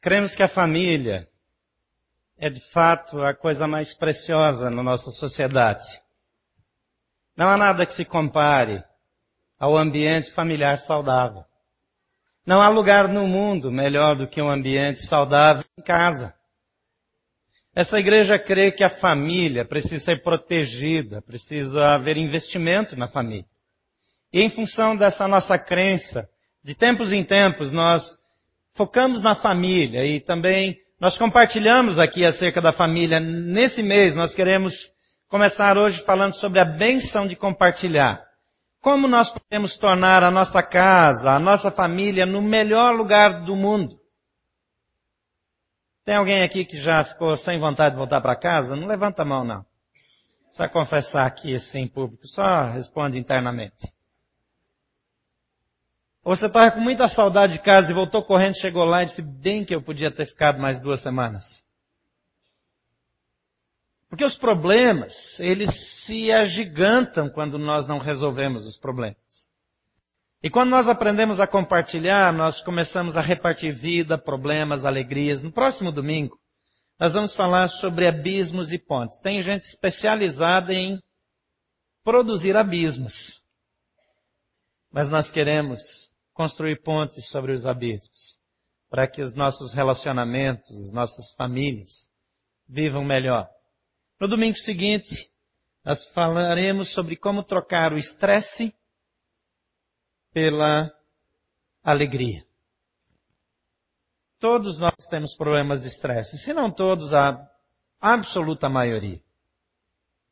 [0.00, 1.28] Cremos que a família
[2.38, 6.00] é de fato a coisa mais preciosa na nossa sociedade.
[7.36, 8.84] Não há nada que se compare
[9.58, 11.44] ao ambiente familiar saudável.
[12.46, 16.32] Não há lugar no mundo melhor do que um ambiente saudável em casa.
[17.74, 23.46] Essa igreja crê que a família precisa ser protegida, precisa haver investimento na família.
[24.32, 26.28] E em função dessa nossa crença,
[26.62, 28.18] de tempos em tempos nós
[28.78, 33.18] focamos na família e também nós compartilhamos aqui acerca da família.
[33.18, 34.92] Nesse mês nós queremos
[35.28, 38.24] começar hoje falando sobre a benção de compartilhar.
[38.80, 43.98] Como nós podemos tornar a nossa casa, a nossa família no melhor lugar do mundo.
[46.04, 48.76] Tem alguém aqui que já ficou sem vontade de voltar para casa?
[48.76, 49.66] Não levanta a mão não.
[50.52, 53.92] Só confessar aqui assim em público, só responde internamente.
[56.28, 59.22] Ou você estava com muita saudade de casa e voltou correndo, chegou lá e disse,
[59.22, 61.64] bem que eu podia ter ficado mais duas semanas.
[64.10, 65.72] Porque os problemas, eles
[66.04, 69.48] se agigantam quando nós não resolvemos os problemas.
[70.42, 75.42] E quando nós aprendemos a compartilhar, nós começamos a repartir vida, problemas, alegrias.
[75.42, 76.38] No próximo domingo,
[77.00, 79.16] nós vamos falar sobre abismos e pontes.
[79.16, 81.02] Tem gente especializada em
[82.04, 83.40] produzir abismos.
[84.92, 86.07] Mas nós queremos
[86.38, 88.40] construir pontes sobre os abismos,
[88.88, 92.08] para que os nossos relacionamentos, as nossas famílias
[92.64, 93.50] vivam melhor.
[94.20, 95.32] No domingo seguinte,
[95.84, 98.72] nós falaremos sobre como trocar o estresse
[100.32, 100.88] pela
[101.82, 102.46] alegria.
[104.38, 107.36] Todos nós temos problemas de estresse, se não todos, a
[108.00, 109.20] absoluta maioria.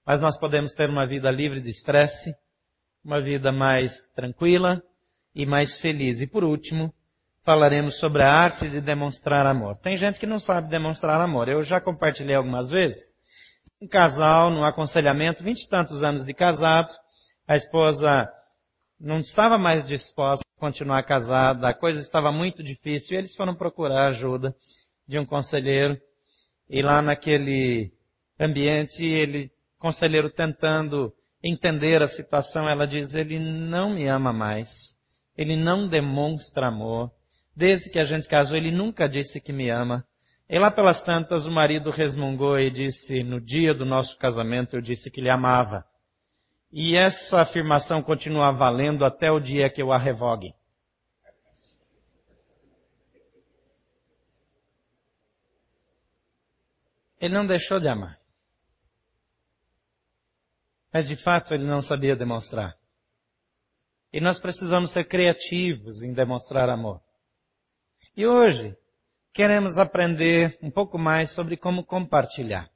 [0.05, 2.33] Mas nós podemos ter uma vida livre de estresse,
[3.03, 4.81] uma vida mais tranquila,
[5.37, 6.23] e mais feliz.
[6.23, 6.93] E por último,
[7.45, 9.77] falaremos sobre a arte de demonstrar amor.
[9.77, 11.47] Tem gente que não sabe demonstrar amor.
[11.47, 13.15] Eu já compartilhei algumas vezes.
[13.81, 16.91] Um casal, num aconselhamento, vinte e tantos anos de casado,
[17.47, 18.33] a esposa
[18.99, 23.55] não estava mais disposta a continuar casada, a coisa estava muito difícil e eles foram
[23.55, 24.57] procurar ajuda
[25.07, 26.01] de um conselheiro.
[26.67, 27.93] E lá naquele
[28.41, 31.13] ambiente, ele, conselheiro tentando
[31.45, 34.96] entender a situação, ela diz, ele não me ama mais.
[35.37, 37.13] Ele não demonstra amor.
[37.55, 40.07] Desde que a gente casou, ele nunca disse que me ama.
[40.49, 44.81] E lá pelas tantas, o marido resmungou e disse, no dia do nosso casamento, eu
[44.81, 45.85] disse que lhe amava.
[46.73, 50.55] E essa afirmação continua valendo até o dia que eu a revogue.
[57.19, 58.21] Ele não deixou de amar.
[60.93, 62.77] Mas de fato ele não sabia demonstrar.
[64.17, 67.03] E nós precisamos ser criativos em demonstrar amor.
[68.17, 68.75] E hoje,
[69.31, 72.71] queremos aprender um pouco mais sobre como compartilhar.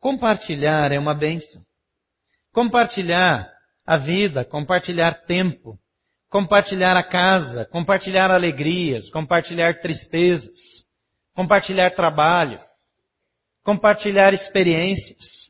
[0.00, 1.64] Compartilhar é uma benção.
[2.50, 3.48] Compartilhar
[3.86, 5.78] a vida, compartilhar tempo,
[6.28, 10.88] compartilhar a casa, compartilhar alegrias, compartilhar tristezas,
[11.32, 12.58] compartilhar trabalho,
[13.62, 15.49] compartilhar experiências.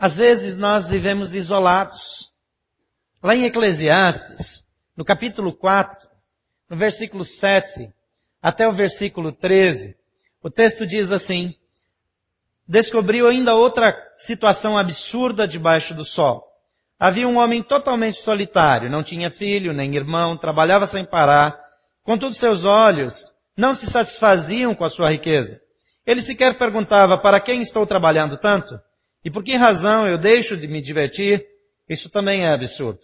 [0.00, 2.32] Às vezes nós vivemos isolados.
[3.22, 4.66] Lá em Eclesiastes,
[4.96, 6.08] no capítulo 4,
[6.70, 7.92] no versículo 7
[8.40, 9.94] até o versículo 13,
[10.42, 11.54] o texto diz assim,
[12.66, 16.50] descobriu ainda outra situação absurda debaixo do sol.
[16.98, 21.60] Havia um homem totalmente solitário, não tinha filho, nem irmão, trabalhava sem parar,
[22.02, 25.60] contudo seus olhos não se satisfaziam com a sua riqueza.
[26.06, 28.80] Ele sequer perguntava, para quem estou trabalhando tanto?
[29.24, 31.46] E por que razão eu deixo de me divertir?
[31.88, 33.00] Isso também é absurdo.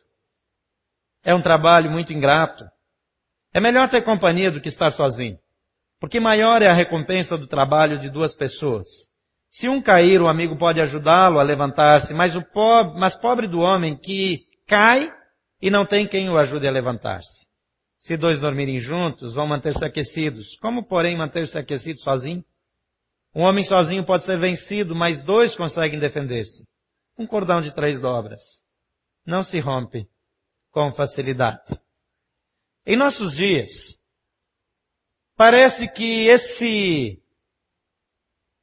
[1.22, 2.65] É um trabalho muito ingrato.
[3.53, 5.38] É melhor ter companhia do que estar sozinho.
[5.99, 8.87] Porque maior é a recompensa do trabalho de duas pessoas.
[9.50, 13.60] Se um cair, o amigo pode ajudá-lo a levantar-se, mas o pobre, mas pobre do
[13.60, 15.10] homem que cai
[15.60, 17.47] e não tem quem o ajude a levantar-se.
[17.99, 20.56] Se dois dormirem juntos, vão manter-se aquecidos.
[20.58, 22.44] Como, porém, manter-se aquecido sozinho?
[23.37, 26.67] Um homem sozinho pode ser vencido, mas dois conseguem defender-se.
[27.19, 28.65] Um cordão de três dobras
[29.27, 30.09] não se rompe
[30.71, 31.79] com facilidade.
[32.87, 34.00] Em nossos dias,
[35.37, 37.23] parece que esse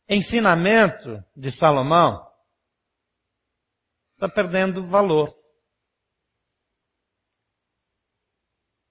[0.09, 2.27] ensinamento de Salomão
[4.15, 5.37] está perdendo valor.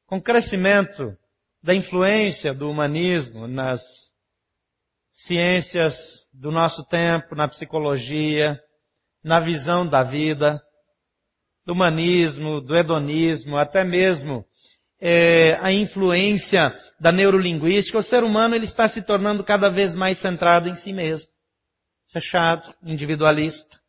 [0.07, 1.19] Com o crescimento
[1.61, 4.12] da influência do humanismo nas
[5.13, 8.59] ciências do nosso tempo, na psicologia,
[9.23, 10.61] na visão da vida,
[11.65, 14.45] do humanismo, do hedonismo, até mesmo
[15.01, 20.19] é, a influência da neurolinguística, o ser humano ele está se tornando cada vez mais
[20.19, 21.29] centrado em si mesmo.
[22.11, 23.81] Fechado, individualista.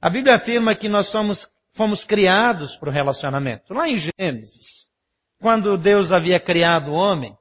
[0.00, 3.74] A Bíblia afirma que nós somos, fomos criados para o relacionamento.
[3.74, 4.86] Lá em Gênesis,
[5.40, 7.36] quando Deus havia criado o homem,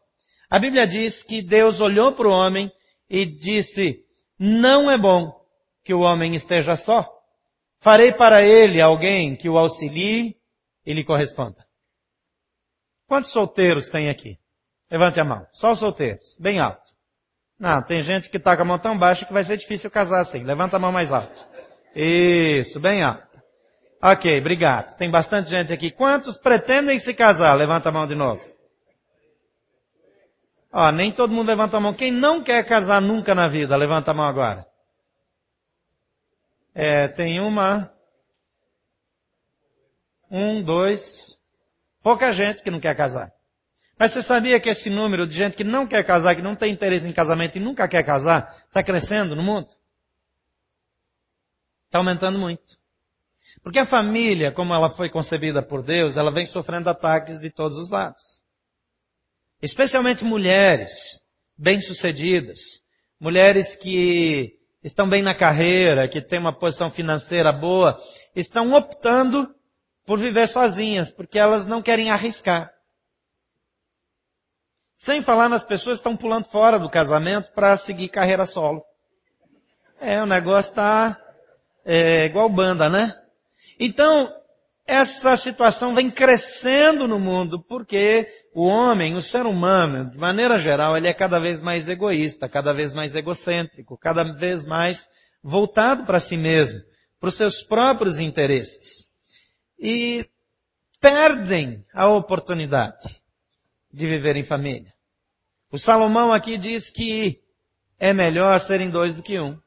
[0.49, 2.71] a Bíblia diz que Deus olhou para o homem
[3.09, 4.03] e disse,
[4.37, 5.33] não é bom
[5.83, 7.07] que o homem esteja só.
[7.79, 10.35] Farei para ele alguém que o auxilie
[10.85, 11.65] e lhe corresponda.
[13.07, 14.37] Quantos solteiros tem aqui?
[14.91, 15.45] Levante a mão.
[15.53, 16.37] Só os solteiros.
[16.39, 16.93] Bem alto.
[17.59, 20.19] Não, tem gente que está com a mão tão baixa que vai ser difícil casar
[20.19, 20.43] assim.
[20.43, 21.45] Levanta a mão mais alto.
[21.95, 23.41] Isso, bem alto.
[24.03, 24.95] Ok, obrigado.
[24.95, 25.89] Tem bastante gente aqui.
[25.89, 27.55] Quantos pretendem se casar?
[27.55, 28.56] Levanta a mão de novo.
[30.71, 31.93] Ó, nem todo mundo levanta a mão.
[31.93, 34.65] Quem não quer casar nunca na vida, levanta a mão agora.
[36.73, 37.91] É, tem uma,
[40.29, 41.39] um, dois,
[42.03, 43.31] pouca gente que não quer casar.
[43.97, 46.71] Mas você sabia que esse número de gente que não quer casar, que não tem
[46.71, 49.69] interesse em casamento e nunca quer casar, está crescendo no mundo?
[51.87, 52.77] Está aumentando muito.
[53.63, 57.77] Porque a família, como ela foi concebida por Deus, ela vem sofrendo ataques de todos
[57.77, 58.41] os lados.
[59.61, 61.21] Especialmente mulheres
[61.57, 62.83] bem-sucedidas,
[63.19, 67.99] mulheres que estão bem na carreira, que têm uma posição financeira boa,
[68.35, 69.53] estão optando
[70.05, 72.71] por viver sozinhas, porque elas não querem arriscar.
[74.95, 78.83] Sem falar nas pessoas que estão pulando fora do casamento para seguir carreira solo.
[79.99, 81.19] É, o negócio está
[81.83, 83.13] é, igual banda, né?
[83.79, 84.31] Então,
[84.87, 88.25] essa situação vem crescendo no mundo porque
[88.55, 92.73] o homem, o ser humano, de maneira geral, ele é cada vez mais egoísta, cada
[92.73, 95.05] vez mais egocêntrico, cada vez mais
[95.43, 96.79] voltado para si mesmo,
[97.19, 99.09] para os seus próprios interesses.
[99.77, 100.25] E
[101.01, 103.21] perdem a oportunidade
[103.91, 104.93] de viver em família.
[105.69, 107.41] O Salomão aqui diz que
[107.99, 109.59] é melhor serem dois do que um.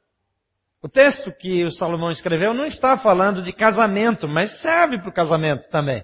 [0.83, 5.13] O texto que o Salomão escreveu não está falando de casamento, mas serve para o
[5.13, 6.03] casamento também.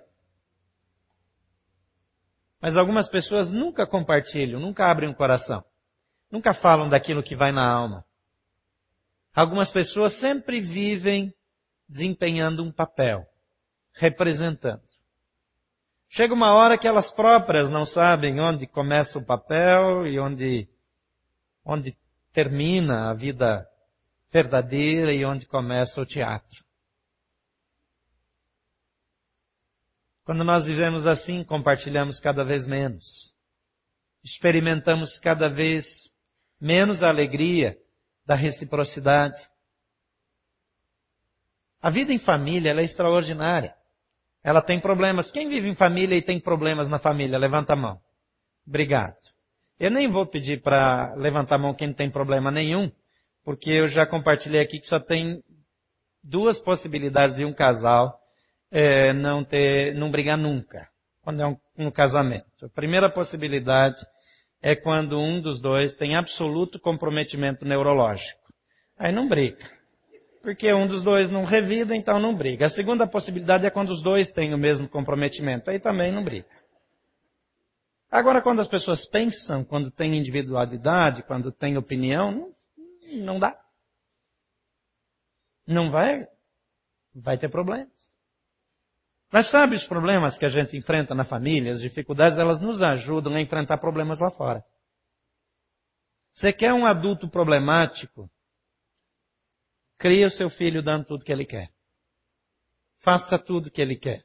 [2.61, 5.65] Mas algumas pessoas nunca compartilham, nunca abrem o coração.
[6.31, 8.05] Nunca falam daquilo que vai na alma.
[9.35, 11.33] Algumas pessoas sempre vivem
[11.89, 13.27] desempenhando um papel,
[13.93, 14.83] representando.
[16.09, 20.69] Chega uma hora que elas próprias não sabem onde começa o papel e onde,
[21.65, 21.97] onde
[22.33, 23.67] termina a vida
[24.37, 26.63] verdadeira e onde começa o teatro.
[30.25, 33.35] Quando nós vivemos assim, compartilhamos cada vez menos.
[34.23, 36.13] Experimentamos cada vez
[36.61, 37.79] menos a alegria
[38.27, 39.39] da reciprocidade.
[41.81, 43.75] A vida em família é extraordinária.
[44.43, 45.31] Ela tem problemas.
[45.31, 47.39] Quem vive em família e tem problemas na família?
[47.39, 48.03] Levanta a mão.
[48.67, 49.17] Obrigado.
[49.79, 52.91] Eu nem vou pedir para levantar a mão quem não tem problema nenhum,
[53.47, 55.41] porque eu já compartilhei aqui que só tem
[56.21, 58.21] duas possibilidades de um casal
[58.73, 60.89] é, não ter, não brigar nunca,
[61.23, 62.67] quando é um, um casamento.
[62.67, 64.05] A primeira possibilidade
[64.61, 68.41] é quando um dos dois tem absoluto comprometimento neurológico.
[68.99, 69.65] Aí não briga.
[70.43, 72.67] Porque um dos dois não revida, então não briga.
[72.67, 75.71] A segunda possibilidade é quando os dois têm o mesmo comprometimento.
[75.71, 76.47] Aí também não briga.
[78.11, 82.56] Agora, quando as pessoas pensam, quando têm individualidade, quando têm opinião,
[83.07, 83.59] não dá.
[85.67, 86.27] Não vai,
[87.15, 88.17] vai ter problemas.
[89.33, 93.35] Mas sabe os problemas que a gente enfrenta na família, as dificuldades, elas nos ajudam
[93.35, 94.65] a enfrentar problemas lá fora.
[96.31, 98.31] Você quer um adulto problemático?
[99.99, 101.73] Cria o seu filho dando tudo que ele quer.
[102.99, 104.25] Faça tudo que ele quer.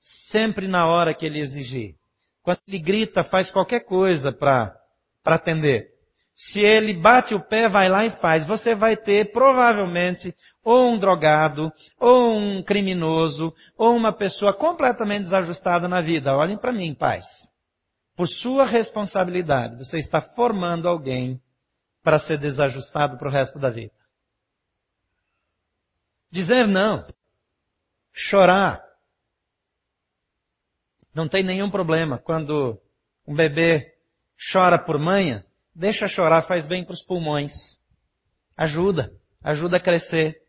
[0.00, 1.98] Sempre na hora que ele exigir.
[2.42, 4.78] Quando ele grita, faz qualquer coisa para
[5.24, 5.93] atender.
[6.34, 8.44] Se ele bate o pé, vai lá e faz.
[8.44, 15.86] Você vai ter provavelmente ou um drogado, ou um criminoso, ou uma pessoa completamente desajustada
[15.86, 16.34] na vida.
[16.36, 17.52] Olhem para mim, pais.
[18.16, 21.40] Por sua responsabilidade, você está formando alguém
[22.02, 23.94] para ser desajustado para o resto da vida.
[26.30, 27.06] Dizer não.
[28.12, 28.82] Chorar.
[31.14, 32.80] Não tem nenhum problema quando
[33.26, 33.96] um bebê
[34.52, 37.80] chora por manha Deixa chorar, faz bem para os pulmões.
[38.56, 39.12] Ajuda,
[39.42, 40.40] ajuda a crescer.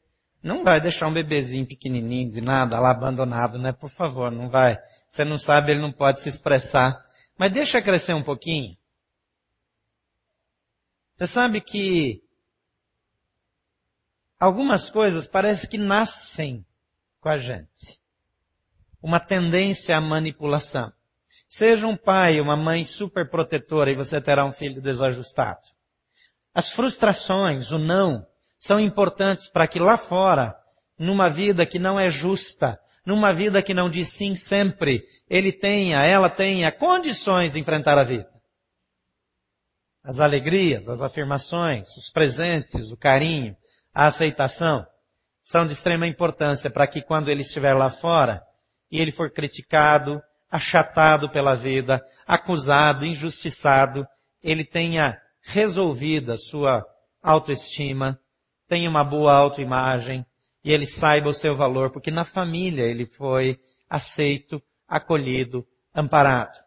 [0.43, 3.71] Não vai deixar um bebezinho pequenininho de nada lá abandonado, né?
[3.71, 4.77] Por favor, não vai.
[5.09, 7.03] Você não sabe, ele não pode se expressar.
[7.37, 8.77] Mas deixa crescer um pouquinho.
[11.15, 12.21] Você sabe que
[14.39, 16.63] algumas coisas parece que nascem
[17.19, 17.99] com a gente.
[19.01, 20.93] Uma tendência à manipulação.
[21.47, 25.61] Seja um pai, uma mãe super protetora e você terá um filho desajustado.
[26.53, 28.25] As frustrações, o não,
[28.59, 30.55] são importantes para que lá fora,
[30.97, 36.03] numa vida que não é justa, numa vida que não diz sim sempre, ele tenha,
[36.03, 38.29] ela tenha condições de enfrentar a vida.
[40.03, 43.55] As alegrias, as afirmações, os presentes, o carinho,
[43.93, 44.85] a aceitação,
[45.41, 48.43] são de extrema importância para que quando ele estiver lá fora
[48.91, 54.07] e ele for criticado, achatado pela vida, acusado, injustiçado,
[54.41, 56.85] ele tenha resolvido a sua
[57.21, 58.19] autoestima,
[58.67, 60.25] tenha uma boa autoimagem
[60.63, 63.59] e ele saiba o seu valor, porque na família ele foi
[63.89, 66.57] aceito, acolhido, amparado.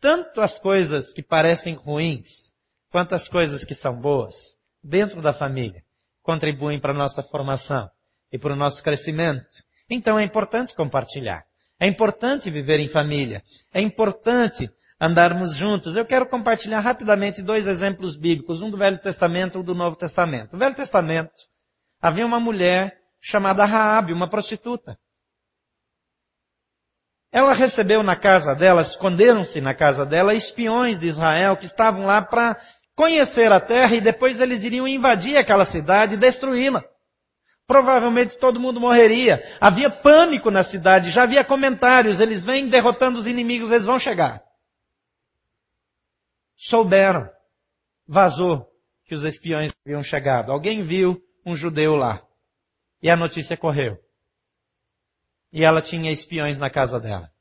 [0.00, 2.52] Tanto as coisas que parecem ruins,
[2.90, 5.84] quanto as coisas que são boas, dentro da família,
[6.22, 7.88] contribuem para a nossa formação
[8.32, 9.62] e para o nosso crescimento.
[9.88, 11.44] Então é importante compartilhar.
[11.82, 13.42] É importante viver em família.
[13.74, 14.70] É importante
[15.00, 15.96] andarmos juntos.
[15.96, 19.96] Eu quero compartilhar rapidamente dois exemplos bíblicos, um do Velho Testamento e um do Novo
[19.96, 20.52] Testamento.
[20.52, 21.32] No Velho Testamento,
[22.00, 24.96] havia uma mulher chamada Raabe, uma prostituta.
[27.32, 32.22] Ela recebeu na casa dela, esconderam-se na casa dela espiões de Israel que estavam lá
[32.22, 32.60] para
[32.94, 36.84] conhecer a terra e depois eles iriam invadir aquela cidade e destruí-la.
[37.72, 39.42] Provavelmente todo mundo morreria.
[39.58, 44.42] Havia pânico na cidade, já havia comentários, eles vêm derrotando os inimigos, eles vão chegar.
[46.54, 47.30] Souberam,
[48.06, 48.70] vazou
[49.06, 50.52] que os espiões haviam chegado.
[50.52, 52.22] Alguém viu um judeu lá.
[53.00, 53.96] E a notícia correu.
[55.50, 57.32] E ela tinha espiões na casa dela.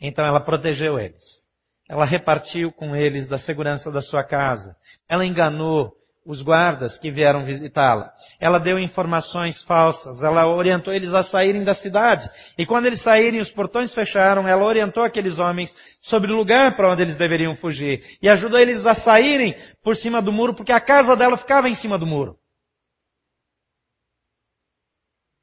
[0.00, 1.48] Então ela protegeu eles.
[1.88, 4.76] Ela repartiu com eles da segurança da sua casa.
[5.08, 5.96] Ela enganou
[6.28, 8.12] os guardas que vieram visitá-la.
[8.38, 12.28] Ela deu informações falsas, ela orientou eles a saírem da cidade.
[12.58, 16.92] E quando eles saírem, os portões fecharam, ela orientou aqueles homens sobre o lugar para
[16.92, 18.18] onde eles deveriam fugir.
[18.20, 21.74] E ajudou eles a saírem por cima do muro, porque a casa dela ficava em
[21.74, 22.38] cima do muro.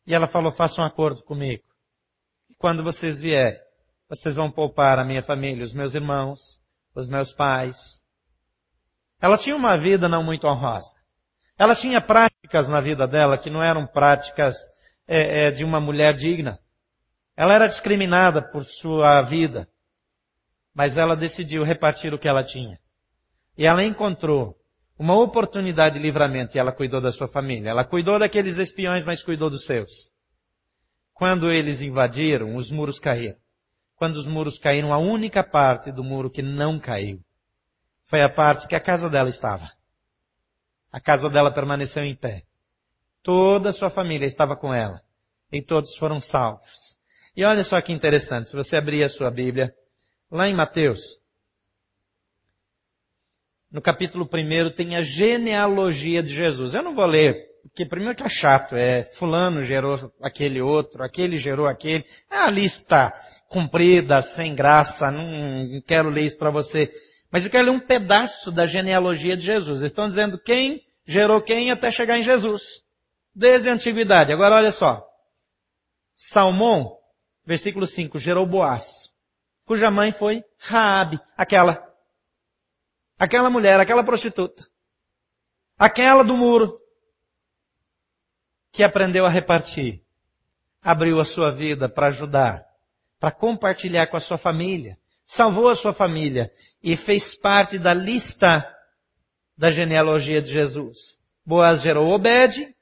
[0.05, 1.63] E ela falou, faça um acordo comigo.
[2.59, 3.59] Quando vocês vierem,
[4.07, 6.61] vocês vão poupar a minha família, os meus irmãos,
[6.93, 8.04] os meus pais,
[9.25, 10.95] ela tinha uma vida não muito honrosa.
[11.57, 14.55] Ela tinha práticas na vida dela que não eram práticas
[15.07, 16.59] é, é, de uma mulher digna.
[17.35, 19.67] Ela era discriminada por sua vida.
[20.75, 22.77] Mas ela decidiu repartir o que ela tinha.
[23.57, 24.55] E ela encontrou
[24.95, 27.71] uma oportunidade de livramento e ela cuidou da sua família.
[27.71, 30.11] Ela cuidou daqueles espiões, mas cuidou dos seus.
[31.15, 33.39] Quando eles invadiram, os muros caíram.
[33.95, 37.25] Quando os muros caíram, a única parte do muro que não caiu
[38.05, 39.69] foi a parte que a casa dela estava.
[40.91, 42.43] A casa dela permaneceu em pé.
[43.21, 45.01] Toda a sua família estava com ela.
[45.51, 46.95] E todos foram salvos.
[47.35, 49.75] E olha só que interessante, se você abrir a sua Bíblia,
[50.31, 51.19] lá em Mateus,
[53.71, 56.73] no capítulo 1 tem a genealogia de Jesus.
[56.73, 61.37] Eu não vou ler, porque primeiro que é chato, é fulano gerou aquele outro, aquele
[61.37, 62.05] gerou aquele.
[62.31, 63.11] É a lista
[63.49, 66.89] comprida, sem graça, não quero ler isso para você.
[67.35, 69.81] Mas eu quero ler um pedaço da genealogia de Jesus.
[69.81, 72.85] Eles estão dizendo quem gerou quem até chegar em Jesus.
[73.35, 74.31] Desde a antiguidade.
[74.31, 75.05] Agora olha só.
[76.15, 76.97] Salmão,
[77.45, 79.13] versículo 5, gerou Boaz,
[79.65, 81.85] cuja mãe foi Raabe, aquela.
[83.19, 84.65] Aquela mulher, aquela prostituta.
[85.77, 86.79] Aquela do muro.
[88.71, 90.01] Que aprendeu a repartir.
[90.81, 92.65] Abriu a sua vida para ajudar,
[93.19, 94.97] para compartilhar com a sua família.
[95.25, 96.49] Salvou a sua família
[96.85, 98.63] e fez parte da lista
[99.57, 101.19] da genealogia de Jesus.
[101.43, 102.75] Boaz gerou Obed,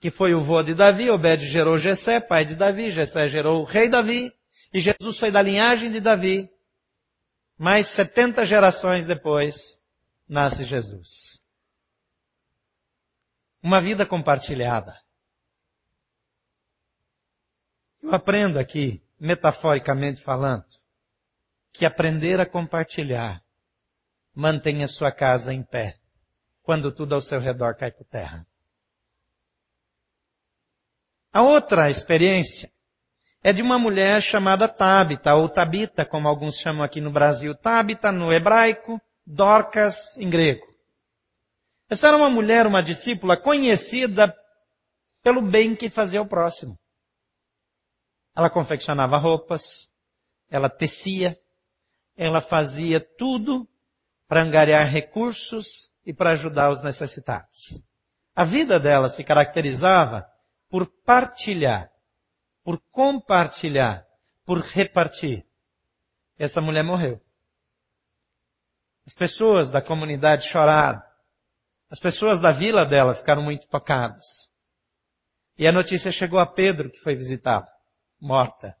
[0.00, 3.64] que foi o vô de Davi, Obed gerou Jessé, pai de Davi, Jessé gerou o
[3.64, 4.32] rei Davi,
[4.74, 6.50] e Jesus foi da linhagem de Davi.
[7.56, 9.80] Mais 70 gerações depois,
[10.28, 11.40] nasce Jesus.
[13.62, 14.98] Uma vida compartilhada.
[18.02, 20.79] Eu aprendo aqui, metaforicamente falando,
[21.72, 23.42] que aprender a compartilhar
[24.34, 25.96] mantenha sua casa em pé
[26.62, 28.46] quando tudo ao seu redor cai por terra.
[31.32, 32.70] A outra experiência
[33.42, 37.54] é de uma mulher chamada Tabita, ou Tabita, como alguns chamam aqui no Brasil.
[37.54, 40.66] Tabita no hebraico, Dorcas em grego.
[41.88, 44.36] Essa era uma mulher, uma discípula conhecida
[45.22, 46.78] pelo bem que fazia ao próximo.
[48.36, 49.90] Ela confeccionava roupas,
[50.50, 51.39] ela tecia,
[52.20, 53.66] ela fazia tudo
[54.28, 57.82] para angariar recursos e para ajudar os necessitados.
[58.36, 60.30] A vida dela se caracterizava
[60.68, 61.90] por partilhar,
[62.62, 64.06] por compartilhar,
[64.44, 65.46] por repartir.
[66.38, 67.18] essa mulher morreu.
[69.06, 71.02] As pessoas da comunidade choraram.
[71.88, 74.52] As pessoas da vila dela ficaram muito tocadas.
[75.56, 77.68] E a notícia chegou a Pedro, que foi visitá-la,
[78.20, 78.76] morta.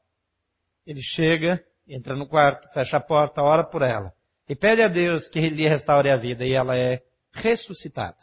[0.86, 4.14] Ele chega, entra no quarto, fecha a porta, ora por ela.
[4.48, 6.44] E pede a Deus que lhe restaure a vida.
[6.44, 8.18] E ela é ressuscitada.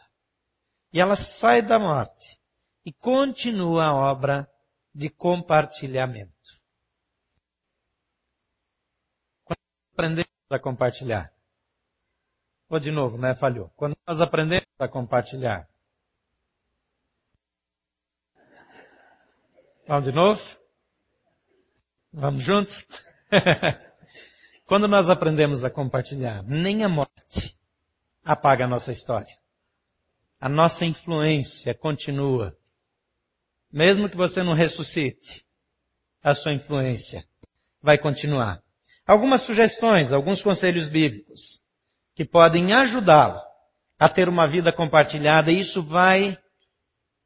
[0.92, 2.40] E ela sai da morte
[2.84, 4.50] e continua a obra
[4.94, 6.32] de compartilhamento.
[9.44, 9.58] Quando
[9.92, 11.32] aprendemos a compartilhar.
[12.68, 13.34] Vou de novo, né?
[13.34, 13.70] Falhou.
[13.76, 15.68] Quando nós aprendemos a compartilhar.
[19.86, 20.58] Vamos de novo?
[22.12, 22.86] Vamos juntos?
[24.66, 27.56] Quando nós aprendemos a compartilhar, nem a morte
[28.24, 29.36] apaga a nossa história.
[30.40, 32.56] A nossa influência continua.
[33.72, 35.44] Mesmo que você não ressuscite,
[36.22, 37.24] a sua influência
[37.82, 38.62] vai continuar.
[39.06, 41.62] Algumas sugestões, alguns conselhos bíblicos
[42.14, 43.40] que podem ajudá-lo
[43.98, 46.38] a ter uma vida compartilhada e isso vai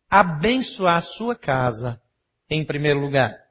[0.08, 2.00] abençoar a sua casa
[2.48, 3.41] em primeiro lugar.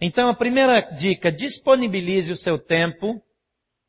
[0.00, 3.22] Então a primeira dica, disponibilize o seu tempo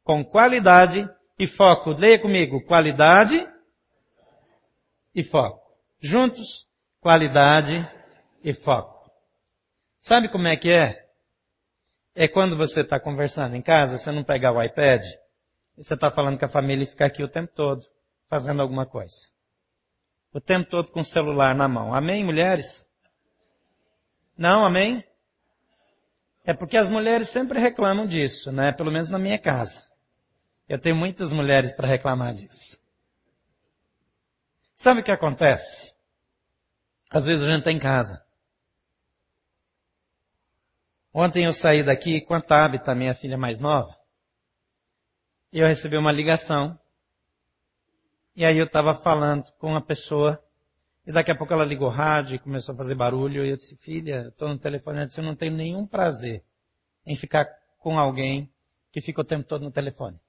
[0.03, 1.07] com qualidade
[1.37, 1.91] e foco.
[1.91, 3.35] Leia comigo, qualidade
[5.13, 5.61] e foco.
[5.99, 6.67] Juntos,
[6.99, 7.89] qualidade
[8.43, 9.09] e foco.
[9.99, 11.09] Sabe como é que é?
[12.13, 15.03] É quando você está conversando em casa, você não pegar o iPad,
[15.75, 17.85] você está falando com a família e ficar aqui o tempo todo,
[18.29, 19.33] fazendo alguma coisa.
[20.31, 21.93] O tempo todo com o celular na mão.
[21.93, 22.87] Amém, mulheres?
[24.37, 25.03] Não, amém?
[26.45, 28.71] É porque as mulheres sempre reclamam disso, né?
[28.71, 29.85] Pelo menos na minha casa.
[30.69, 32.79] Eu tenho muitas mulheres para reclamar disso.
[34.75, 35.95] Sabe o que acontece?
[37.09, 38.23] Às vezes a gente está em casa.
[41.13, 43.97] Ontem eu saí daqui com a Tabita, minha filha mais nova,
[45.51, 46.77] e eu recebi uma ligação.
[48.35, 50.43] E aí eu estava falando com uma pessoa,
[51.05, 53.55] e daqui a pouco ela ligou o rádio e começou a fazer barulho, e eu
[53.55, 56.43] disse, filha, estou no telefone, eu disse, eu não tenho nenhum prazer
[57.05, 57.45] em ficar
[57.77, 58.51] com alguém
[58.91, 60.19] que fica o tempo todo no telefone.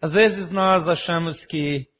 [0.00, 1.90] Às vezes nós achamos que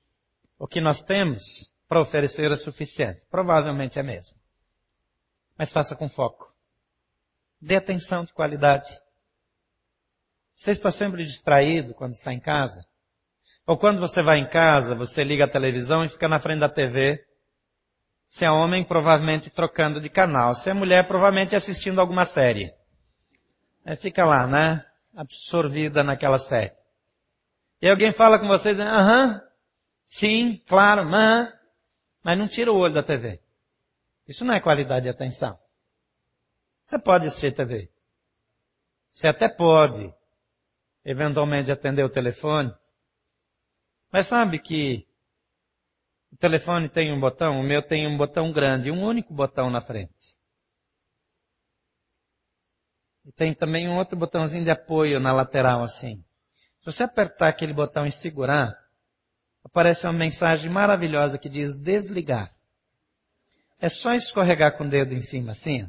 [0.59, 3.25] o que nós temos para oferecer é suficiente.
[3.31, 4.37] Provavelmente é mesmo.
[5.57, 6.55] Mas faça com foco.
[7.61, 8.89] Dê atenção de qualidade.
[10.59, 12.85] Você está sempre distraído quando está em casa?
[13.65, 16.69] Ou quando você vai em casa, você liga a televisão e fica na frente da
[16.69, 17.25] TV.
[18.27, 20.57] Se é homem, provavelmente trocando de canal.
[20.57, 22.75] Se é mulher, provavelmente assistindo alguma série.
[23.85, 24.85] Aí fica lá, né?
[25.15, 26.73] Absorvida naquela série.
[27.81, 29.41] E alguém fala com você dizendo, aham,
[30.05, 31.53] sim, claro, aham,
[32.21, 33.41] mas não tira o olho da TV.
[34.27, 35.57] Isso não é qualidade de atenção.
[36.83, 37.89] Você pode assistir TV.
[39.09, 40.13] Você até pode,
[41.09, 42.71] eventualmente, atender o telefone.
[44.13, 45.07] Mas sabe que
[46.31, 49.81] o telefone tem um botão, o meu tem um botão grande, um único botão na
[49.81, 50.37] frente.
[53.25, 56.23] E tem também um outro botãozinho de apoio na lateral assim.
[56.81, 58.79] Se você apertar aquele botão e segurar,
[59.65, 62.55] aparece uma mensagem maravilhosa que diz desligar.
[63.81, 65.89] É só escorregar com o dedo em cima assim, ó,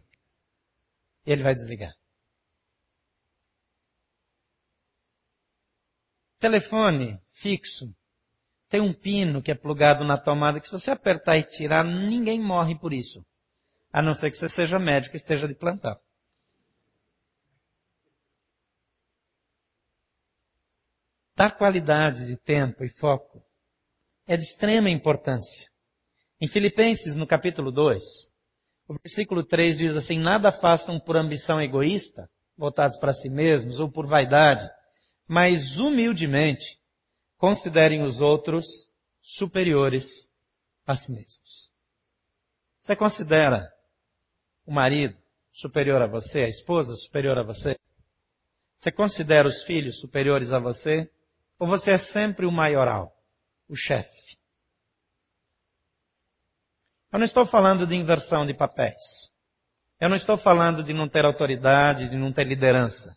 [1.26, 1.99] e ele vai desligar.
[6.40, 7.94] Telefone fixo
[8.70, 12.40] tem um pino que é plugado na tomada que se você apertar e tirar, ninguém
[12.40, 13.26] morre por isso.
[13.92, 16.00] A não ser que você seja médico e esteja de plantão.
[21.36, 23.44] Dar qualidade de tempo e foco
[24.28, 25.70] é de extrema importância.
[26.40, 28.04] Em Filipenses, no capítulo 2,
[28.88, 33.90] o versículo 3 diz assim, nada façam por ambição egoísta, voltados para si mesmos, ou
[33.90, 34.70] por vaidade,
[35.30, 36.82] mas humildemente
[37.38, 38.90] considerem os outros
[39.22, 40.28] superiores
[40.88, 41.72] a si mesmos.
[42.82, 43.72] Você considera
[44.66, 45.16] o marido
[45.52, 47.78] superior a você, a esposa superior a você?
[48.76, 51.08] Você considera os filhos superiores a você?
[51.60, 53.16] Ou você é sempre o maioral,
[53.68, 54.36] o chefe?
[57.12, 59.32] Eu não estou falando de inversão de papéis.
[60.00, 63.16] Eu não estou falando de não ter autoridade, de não ter liderança.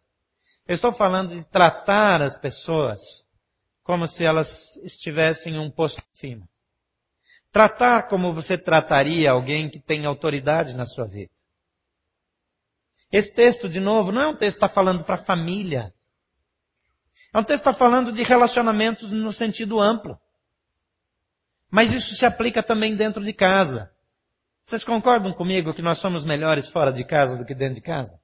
[0.67, 3.27] Eu estou falando de tratar as pessoas
[3.83, 6.49] como se elas estivessem em um posto em cima.
[7.51, 11.31] Tratar como você trataria alguém que tem autoridade na sua vida.
[13.11, 15.93] Esse texto, de novo, não é um texto que está falando para a família.
[17.35, 20.19] É um texto que está falando de relacionamentos no sentido amplo.
[21.71, 23.91] Mas isso se aplica também dentro de casa.
[24.63, 28.22] Vocês concordam comigo que nós somos melhores fora de casa do que dentro de casa?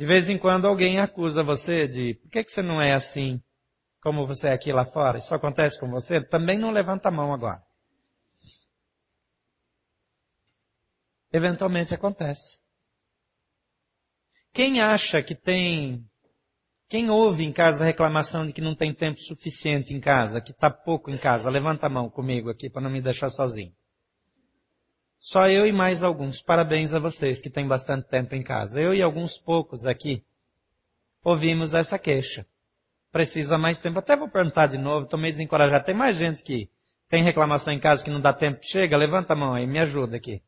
[0.00, 3.38] De vez em quando alguém acusa você de por que, que você não é assim
[4.02, 5.18] como você é aqui lá fora?
[5.18, 6.26] Isso acontece com você?
[6.26, 7.62] Também não levanta a mão agora.
[11.30, 12.58] Eventualmente acontece.
[14.54, 16.02] Quem acha que tem
[16.88, 20.52] quem ouve em casa a reclamação de que não tem tempo suficiente em casa, que
[20.52, 23.74] está pouco em casa, levanta a mão comigo aqui para não me deixar sozinho.
[25.20, 26.40] Só eu e mais alguns.
[26.40, 28.80] Parabéns a vocês que têm bastante tempo em casa.
[28.80, 30.24] Eu e alguns poucos aqui
[31.22, 32.46] ouvimos essa queixa.
[33.12, 33.98] Precisa mais tempo.
[33.98, 35.84] Até vou perguntar de novo, estou meio desencorajado.
[35.84, 36.70] Tem mais gente que
[37.06, 38.96] tem reclamação em casa que não dá tempo chega?
[38.96, 40.42] Levanta a mão aí, me ajuda aqui.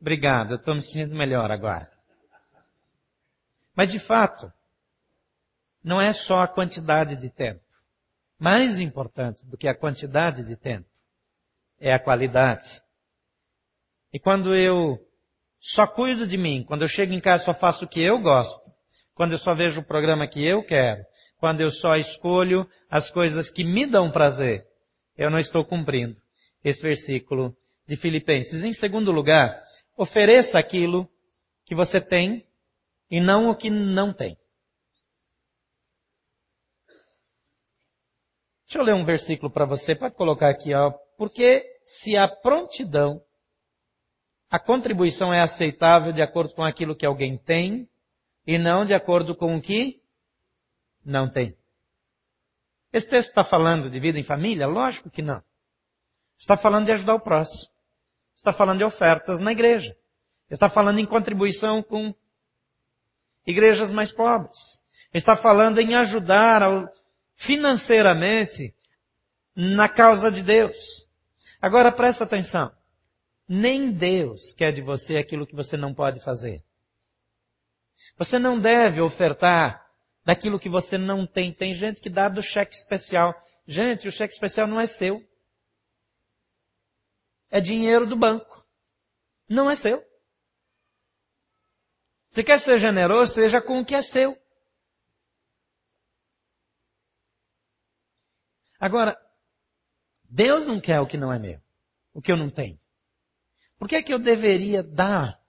[0.00, 1.88] Obrigado, eu estou me sentindo melhor agora.
[3.76, 4.52] Mas de fato,
[5.82, 7.60] não é só a quantidade de tempo.
[8.36, 10.88] Mais importante do que a quantidade de tempo
[11.78, 12.81] é a qualidade.
[14.12, 14.98] E quando eu
[15.58, 18.70] só cuido de mim, quando eu chego em casa só faço o que eu gosto,
[19.14, 21.04] quando eu só vejo o programa que eu quero,
[21.38, 24.66] quando eu só escolho as coisas que me dão prazer,
[25.16, 26.16] eu não estou cumprindo
[26.62, 28.64] esse versículo de Filipenses.
[28.64, 29.62] Em segundo lugar,
[29.96, 31.08] ofereça aquilo
[31.64, 32.46] que você tem
[33.10, 34.36] e não o que não tem.
[38.66, 40.92] Deixa eu ler um versículo para você, pode colocar aqui, ó.
[41.18, 43.22] Porque se a prontidão,
[44.52, 47.88] a contribuição é aceitável de acordo com aquilo que alguém tem
[48.46, 50.02] e não de acordo com o que
[51.02, 51.56] não tem.
[52.92, 54.66] Esse texto está falando de vida em família?
[54.66, 55.42] Lógico que não.
[56.38, 57.72] Está falando de ajudar o próximo.
[58.36, 59.96] Está falando de ofertas na igreja.
[60.50, 62.14] Está falando em contribuição com
[63.46, 64.84] igrejas mais pobres.
[65.14, 66.92] Está falando em ajudar
[67.32, 68.74] financeiramente
[69.56, 71.08] na causa de Deus.
[71.58, 72.70] Agora presta atenção.
[73.54, 76.64] Nem Deus quer de você aquilo que você não pode fazer.
[78.16, 79.92] Você não deve ofertar
[80.24, 81.52] daquilo que você não tem.
[81.52, 83.34] Tem gente que dá do cheque especial.
[83.66, 85.22] Gente, o cheque especial não é seu.
[87.50, 88.66] É dinheiro do banco.
[89.46, 90.02] Não é seu.
[92.30, 94.34] Você quer ser generoso, seja com o que é seu.
[98.80, 99.14] Agora,
[100.24, 101.60] Deus não quer o que não é meu,
[102.14, 102.81] o que eu não tenho.
[103.82, 105.42] Por que é que eu deveria dar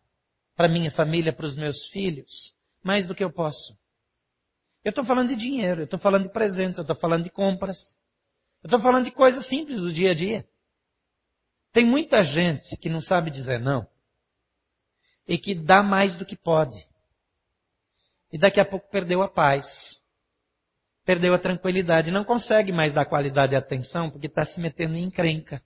[0.56, 3.78] para minha família, para os meus filhos, mais do que eu posso?
[4.84, 7.96] Eu estou falando de dinheiro, eu estou falando de presentes, eu estou falando de compras.
[8.63, 10.50] Eu estou falando de coisas simples do dia a dia.
[11.72, 13.88] Tem muita gente que não sabe dizer não.
[15.28, 16.89] E que dá mais do que pode.
[18.32, 20.02] E daqui a pouco perdeu a paz
[21.06, 25.04] perdeu a tranquilidade, não consegue mais dar qualidade e atenção porque está se metendo em
[25.04, 25.62] encrenca,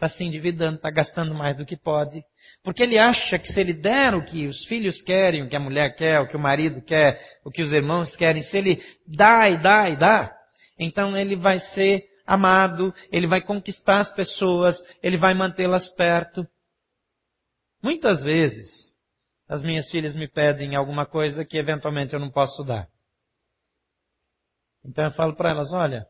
[0.00, 2.24] está se endividando, está gastando mais do que pode,
[2.62, 5.60] porque ele acha que se ele der o que os filhos querem, o que a
[5.60, 9.50] mulher quer, o que o marido quer, o que os irmãos querem, se ele dá
[9.50, 10.34] e dá e dá,
[10.78, 16.48] então ele vai ser amado, ele vai conquistar as pessoas, ele vai mantê-las perto.
[17.82, 18.96] Muitas vezes,
[19.46, 22.88] as minhas filhas me pedem alguma coisa que eventualmente eu não posso dar.
[24.82, 26.06] Então eu falo para elas, olha,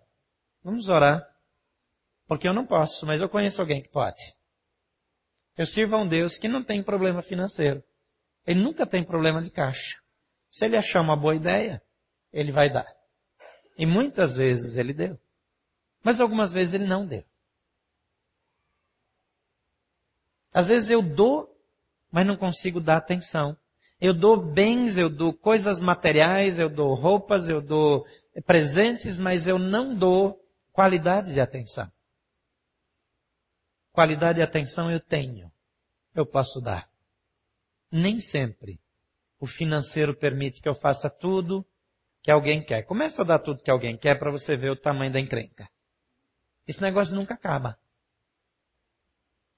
[0.62, 1.26] vamos orar,
[2.30, 4.36] porque eu não posso, mas eu conheço alguém que pode.
[5.58, 7.82] Eu sirvo a um Deus que não tem problema financeiro.
[8.46, 10.00] Ele nunca tem problema de caixa.
[10.48, 11.82] Se ele achar uma boa ideia,
[12.32, 12.86] ele vai dar.
[13.76, 15.18] E muitas vezes ele deu.
[16.04, 17.24] Mas algumas vezes ele não deu.
[20.54, 21.52] Às vezes eu dou,
[22.12, 23.56] mas não consigo dar atenção.
[24.00, 28.06] Eu dou bens, eu dou coisas materiais, eu dou roupas, eu dou
[28.46, 30.40] presentes, mas eu não dou
[30.72, 31.90] qualidade de atenção.
[34.00, 35.52] Qualidade de atenção eu tenho.
[36.14, 36.90] Eu posso dar.
[37.92, 38.80] Nem sempre
[39.38, 41.66] o financeiro permite que eu faça tudo
[42.22, 42.84] que alguém quer.
[42.84, 45.68] Começa a dar tudo que alguém quer para você ver o tamanho da encrenca.
[46.66, 47.78] Esse negócio nunca acaba.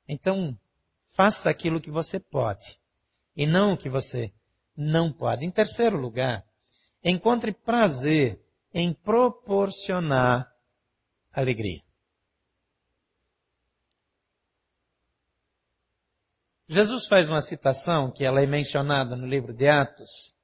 [0.09, 0.59] Então,
[1.15, 2.81] faça aquilo que você pode
[3.37, 4.35] e não o que você
[4.77, 5.47] não pode.
[5.47, 6.45] Em terceiro lugar,
[7.05, 10.53] encontre prazer em proporcionar
[11.33, 11.92] alegria.
[16.73, 20.35] Jesus faz uma citação que ela é mencionada no livro de Atos,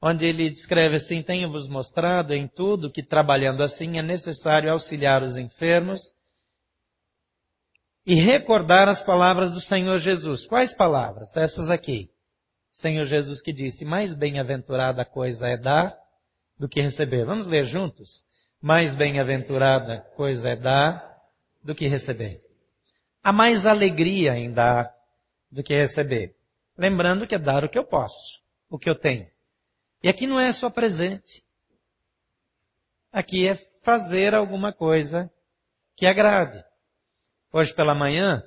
[0.00, 5.36] onde ele descreve assim: Tenho-vos mostrado em tudo que trabalhando assim é necessário auxiliar os
[5.36, 6.14] enfermos
[8.06, 10.46] e recordar as palavras do Senhor Jesus.
[10.46, 11.36] Quais palavras?
[11.36, 12.08] Essas aqui.
[12.70, 15.96] Senhor Jesus que disse: Mais bem-aventurada coisa é dar
[16.56, 17.24] do que receber.
[17.24, 18.24] Vamos ler juntos?
[18.62, 21.04] Mais bem-aventurada coisa é dar
[21.60, 22.40] do que receber.
[23.20, 24.95] há mais alegria em dar
[25.50, 26.34] do que receber.
[26.76, 29.26] Lembrando que é dar o que eu posso, o que eu tenho.
[30.02, 31.44] E aqui não é só presente.
[33.10, 35.30] Aqui é fazer alguma coisa
[35.96, 36.62] que agrade.
[37.52, 38.42] Hoje pela manhã,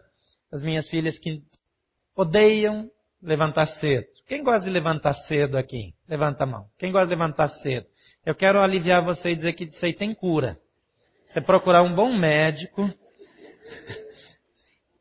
[0.51, 1.43] as minhas filhas que
[2.15, 4.07] odeiam levantar cedo.
[4.27, 5.95] Quem gosta de levantar cedo aqui?
[6.07, 6.69] Levanta a mão.
[6.77, 7.88] Quem gosta de levantar cedo?
[8.25, 10.59] Eu quero aliviar você e dizer que isso aí tem cura.
[11.25, 12.83] Você procurar um bom médico.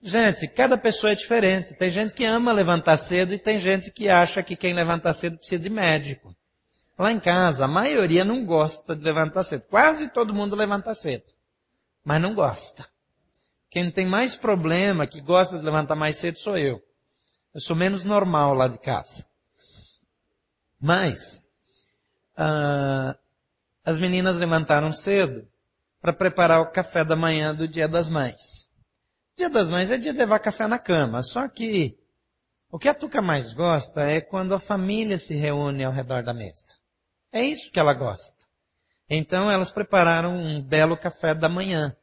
[0.00, 1.74] Gente, cada pessoa é diferente.
[1.74, 5.36] Tem gente que ama levantar cedo e tem gente que acha que quem levanta cedo
[5.38, 6.34] precisa de médico.
[6.96, 9.62] Lá em casa, a maioria não gosta de levantar cedo.
[9.68, 11.24] Quase todo mundo levanta cedo.
[12.04, 12.88] Mas não gosta.
[13.70, 16.80] Quem tem mais problema, que gosta de levantar mais cedo, sou eu.
[17.54, 19.26] Eu sou menos normal lá de casa.
[20.80, 21.44] Mas,
[22.38, 23.18] uh,
[23.84, 25.46] as meninas levantaram cedo
[26.00, 28.67] para preparar o café da manhã do Dia das Mães.
[29.38, 31.96] Dia das Mães é dia de levar café na cama, só que
[32.72, 36.34] o que a Tuca mais gosta é quando a família se reúne ao redor da
[36.34, 36.74] mesa.
[37.30, 38.44] É isso que ela gosta.
[39.08, 41.96] Então elas prepararam um belo café da manhã.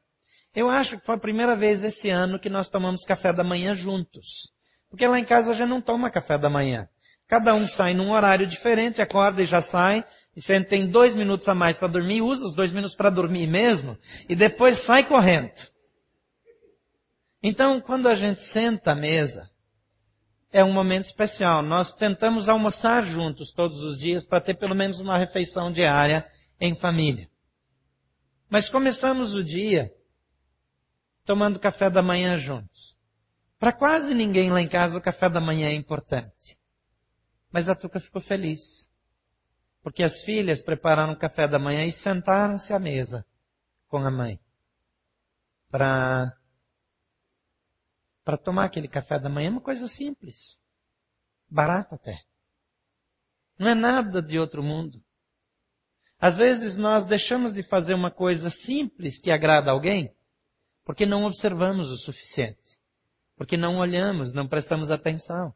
[0.56, 3.74] Eu acho que foi a primeira vez esse ano que nós tomamos café da manhã
[3.74, 4.54] juntos.
[4.90, 6.88] Porque lá em casa já não toma café da manhã.
[7.28, 10.06] Cada um sai num horário diferente, acorda e já sai.
[10.38, 13.46] E você tem dois minutos a mais para dormir, usa os dois minutos para dormir
[13.46, 13.98] mesmo.
[14.30, 15.75] E depois sai correndo.
[17.48, 19.52] Então, quando a gente senta à mesa,
[20.52, 21.62] é um momento especial.
[21.62, 26.28] Nós tentamos almoçar juntos todos os dias para ter pelo menos uma refeição diária
[26.60, 27.30] em família.
[28.50, 29.94] Mas começamos o dia
[31.24, 32.98] tomando café da manhã juntos.
[33.60, 36.58] Para quase ninguém lá em casa o café da manhã é importante.
[37.52, 38.92] Mas a Tuca ficou feliz.
[39.84, 43.24] Porque as filhas prepararam o café da manhã e sentaram-se à mesa
[43.88, 44.40] com a mãe.
[45.70, 46.36] Para
[48.26, 50.60] para tomar aquele café da manhã é uma coisa simples.
[51.48, 52.24] Barata até.
[53.58, 55.02] Não é nada de outro mundo.
[56.20, 60.12] Às vezes nós deixamos de fazer uma coisa simples que agrada alguém
[60.84, 62.80] porque não observamos o suficiente.
[63.38, 65.54] Porque não olhamos, não prestamos atenção.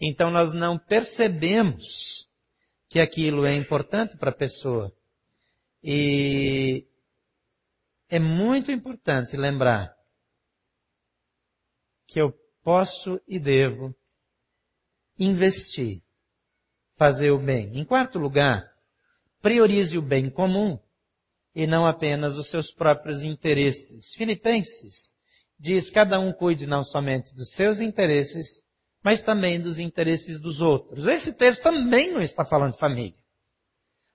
[0.00, 2.28] Então nós não percebemos
[2.88, 4.92] que aquilo é importante para a pessoa.
[5.82, 6.84] E
[8.08, 9.97] é muito importante lembrar
[12.08, 12.32] que eu
[12.64, 13.94] posso e devo
[15.18, 16.02] investir,
[16.96, 17.78] fazer o bem.
[17.78, 18.68] Em quarto lugar,
[19.40, 20.78] priorize o bem comum
[21.54, 24.14] e não apenas os seus próprios interesses.
[24.14, 25.16] Filipenses
[25.58, 28.64] diz cada um cuide não somente dos seus interesses,
[29.02, 31.06] mas também dos interesses dos outros.
[31.06, 33.18] Esse texto também não está falando de família,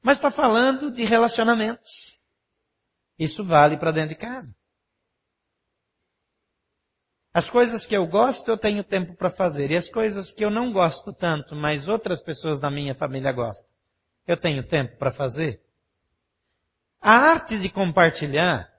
[0.02, 2.20] mas está falando de relacionamentos.
[3.20, 4.56] Isso vale para dentro de casa.
[7.34, 9.72] As coisas que eu gosto, eu tenho tempo para fazer.
[9.72, 13.68] E as coisas que eu não gosto tanto, mas outras pessoas da minha família gostam,
[14.28, 15.60] eu tenho tempo para fazer.
[17.02, 18.72] A arte de compartilhar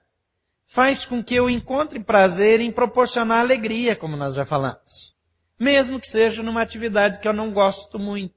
[0.65, 5.15] faz com que eu encontre prazer em proporcionar alegria, como nós já falamos.
[5.59, 8.33] Mesmo que seja numa atividade que eu não gosto muito.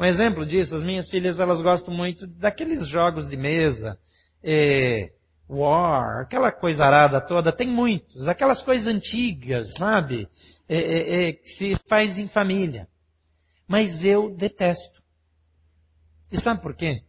[0.00, 4.00] Um exemplo disso, as minhas filhas, elas gostam muito daqueles jogos de mesa,
[4.42, 5.12] é,
[5.52, 8.26] War, aquela coisa arada toda, tem muitos.
[8.26, 10.26] Aquelas coisas antigas, sabe?
[10.66, 12.88] É, é, é, que se faz em família.
[13.68, 15.02] Mas eu detesto.
[16.30, 17.04] E sabe por quê?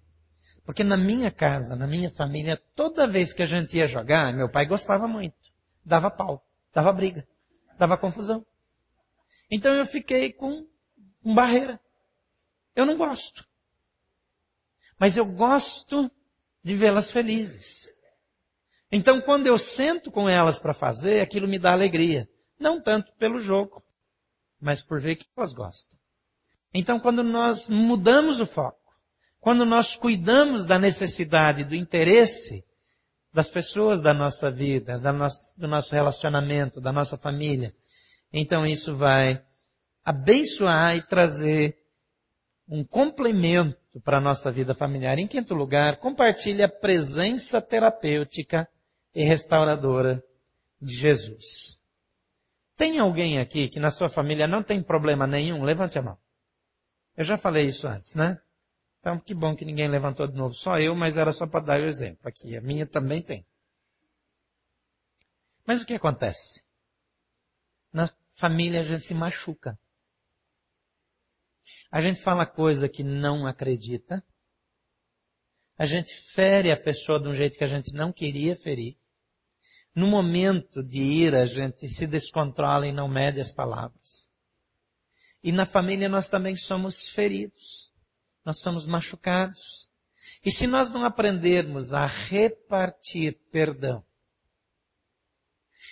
[0.66, 4.50] Porque na minha casa, na minha família, toda vez que a gente ia jogar, meu
[4.50, 5.36] pai gostava muito.
[5.86, 7.26] Dava pau, dava briga,
[7.78, 8.46] dava confusão.
[9.50, 10.68] Então eu fiquei com,
[11.22, 11.80] com barreira.
[12.76, 13.48] Eu não gosto.
[15.00, 16.12] Mas eu gosto
[16.62, 17.93] de vê-las felizes.
[18.96, 22.30] Então quando eu sento com elas para fazer, aquilo me dá alegria.
[22.60, 23.84] Não tanto pelo jogo,
[24.62, 25.98] mas por ver que elas gostam.
[26.72, 28.78] Então quando nós mudamos o foco,
[29.40, 32.64] quando nós cuidamos da necessidade, do interesse
[33.34, 35.00] das pessoas da nossa vida,
[35.58, 37.74] do nosso relacionamento, da nossa família,
[38.32, 39.44] então isso vai
[40.06, 41.80] abençoar e trazer
[42.70, 45.18] um complemento para a nossa vida familiar.
[45.18, 48.70] Em quinto lugar, compartilhe a presença terapêutica
[49.14, 50.24] e restauradora
[50.82, 51.80] de Jesus.
[52.76, 55.64] Tem alguém aqui que na sua família não tem problema nenhum?
[55.64, 56.18] Levante a mão.
[57.16, 58.42] Eu já falei isso antes, né?
[59.00, 61.80] Então, que bom que ninguém levantou de novo, só eu, mas era só para dar
[61.82, 62.28] o exemplo.
[62.28, 63.46] Aqui, a minha também tem.
[65.66, 66.66] Mas o que acontece?
[67.92, 69.78] Na família a gente se machuca.
[71.92, 74.24] A gente fala coisa que não acredita.
[75.78, 78.98] A gente fere a pessoa de um jeito que a gente não queria ferir.
[79.96, 84.32] No momento de ira, a gente se descontrola e não mede as palavras.
[85.44, 87.92] E na família nós também somos feridos.
[88.46, 89.92] Nós somos machucados.
[90.44, 94.04] E se nós não aprendermos a repartir perdão,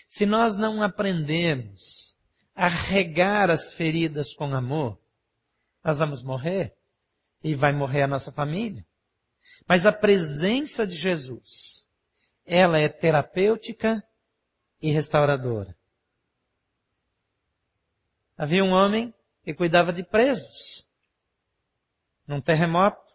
[0.07, 2.17] se nós não aprendermos
[2.55, 4.99] a regar as feridas com amor,
[5.83, 6.75] nós vamos morrer
[7.43, 8.85] e vai morrer a nossa família.
[9.67, 11.87] Mas a presença de Jesus,
[12.45, 14.04] ela é terapêutica
[14.82, 15.75] e restauradora.
[18.38, 20.89] Havia um homem que cuidava de presos.
[22.27, 23.13] Num terremoto,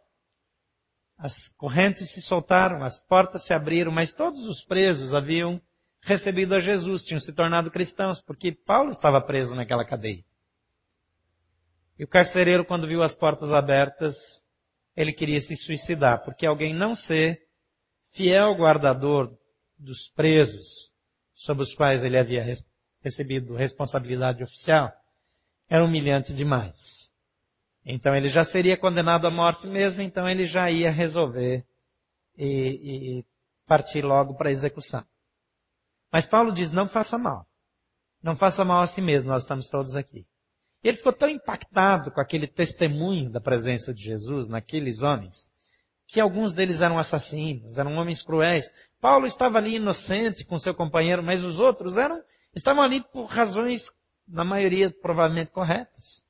[1.19, 5.61] as correntes se soltaram, as portas se abriram, mas todos os presos haviam
[6.01, 10.25] recebido a Jesus, tinham se tornado cristãos, porque Paulo estava preso naquela cadeia.
[11.99, 14.47] E o carcereiro, quando viu as portas abertas,
[14.95, 17.46] ele queria se suicidar, porque alguém não ser
[18.17, 19.37] fiel guardador
[19.79, 20.91] dos presos
[21.35, 22.43] sobre os quais ele havia
[23.03, 24.91] recebido responsabilidade oficial,
[25.69, 27.13] era humilhante demais.
[27.85, 31.65] Então ele já seria condenado à morte mesmo, então ele já ia resolver
[32.37, 33.25] e, e
[33.67, 35.05] partir logo para a execução.
[36.11, 37.47] Mas Paulo diz, não faça mal.
[38.23, 40.27] Não faça mal a si mesmo, nós estamos todos aqui.
[40.83, 45.53] E ele ficou tão impactado com aquele testemunho da presença de Jesus naqueles homens,
[46.07, 48.71] que alguns deles eram assassinos, eram homens cruéis.
[49.01, 52.23] Paulo estava ali inocente com seu companheiro, mas os outros eram,
[52.55, 53.90] estavam ali por razões,
[54.27, 56.25] na maioria, provavelmente corretas.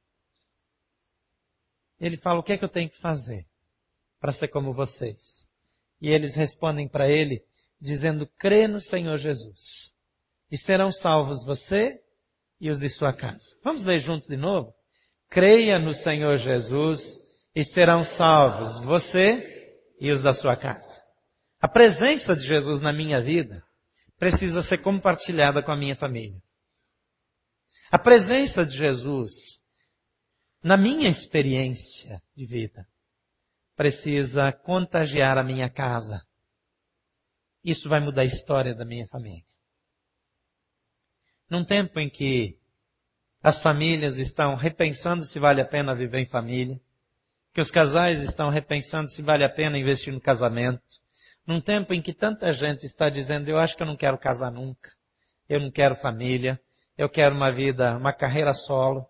[1.99, 3.47] Ele fala, o que é que eu tenho que fazer
[4.21, 5.49] para ser como vocês?
[6.01, 7.43] E eles respondem para ele,
[7.81, 9.95] dizendo, crê no Senhor Jesus.
[10.51, 12.03] E serão salvos você
[12.61, 13.57] e os de sua casa.
[13.63, 14.75] Vamos ler juntos de novo?
[15.29, 17.21] Creia no Senhor Jesus
[17.55, 19.57] e serão salvos você
[19.99, 21.03] e os da sua casa.
[21.61, 23.65] A presença de Jesus na minha vida
[24.19, 26.43] precisa ser compartilhada com a minha família.
[27.91, 29.63] A presença de Jesus
[30.63, 32.87] na minha experiência de vida
[33.77, 36.27] precisa contagiar a minha casa.
[37.63, 39.45] Isso vai mudar a história da minha família.
[41.49, 42.59] Num tempo em que
[43.43, 46.81] as famílias estão repensando se vale a pena viver em família,
[47.57, 51.01] que os casais estão repensando se vale a pena investir no casamento,
[51.47, 54.53] num tempo em que tanta gente está dizendo, eu acho que eu não quero casar
[54.53, 54.95] nunca,
[55.49, 56.63] eu não quero família,
[56.99, 59.09] eu quero uma vida, uma carreira solo.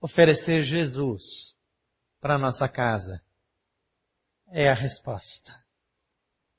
[0.00, 1.54] Oferecer Jesus
[2.22, 3.22] para nossa casa
[4.46, 5.52] é a resposta.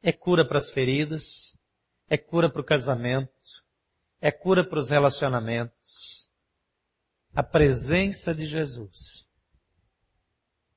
[0.04, 1.58] É cura para as feridas,
[2.08, 3.34] é cura para o casamento,
[4.22, 5.75] é cura para os relacionamentos.
[7.36, 9.30] A presença de Jesus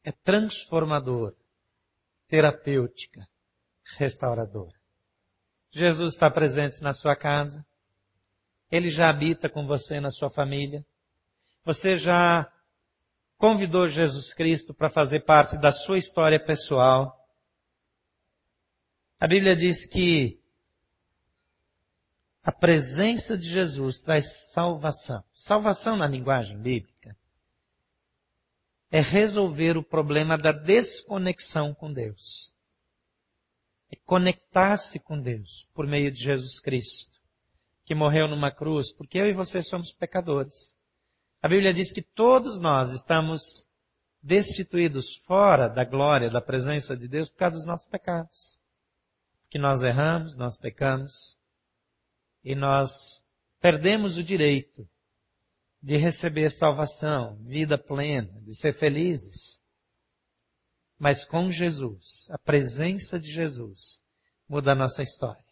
[0.03, 1.37] é transformadora,
[2.27, 3.29] terapêutica,
[3.97, 4.77] restauradora.
[5.71, 7.65] Jesus está presente na sua casa.
[8.71, 10.85] Ele já habita com você na sua família.
[11.65, 12.53] Você já
[13.37, 17.17] convidou Jesus Cristo para fazer parte da sua história pessoal.
[19.21, 20.38] A Bíblia diz que
[22.49, 25.23] a presença de Jesus traz salvação.
[25.35, 27.15] Salvação na linguagem bíblica
[28.91, 32.57] é resolver o problema da desconexão com Deus.
[33.93, 37.21] É conectar-se com Deus por meio de Jesus Cristo,
[37.85, 40.75] que morreu numa cruz, porque eu e você somos pecadores.
[41.43, 43.69] A Bíblia diz que todos nós estamos
[44.23, 48.59] destituídos fora da glória, da presença de Deus por causa dos nossos pecados
[49.51, 51.38] que nós erramos, nós pecamos
[52.45, 53.23] e nós
[53.61, 54.89] perdemos o direito
[55.83, 59.63] de receber salvação, vida plena, de ser felizes.
[60.99, 64.03] Mas com Jesus, a presença de Jesus
[64.49, 65.45] muda a nossa história.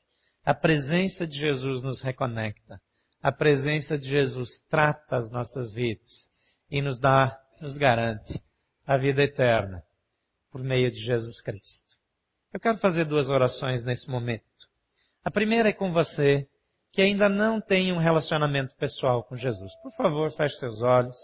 [0.45, 2.81] A presença de Jesus nos reconecta.
[3.23, 6.31] A presença de Jesus trata as nossas vidas
[6.71, 8.43] e nos dá, nos garante
[8.87, 9.83] a vida eterna
[10.51, 11.97] por meio de Jesus Cristo.
[12.53, 14.69] Eu quero fazer duas orações nesse momento.
[15.25, 16.49] A primeira é com você
[16.97, 19.77] que ainda não tem um relacionamento pessoal com Jesus.
[19.83, 21.19] Por favor, feche seus olhos.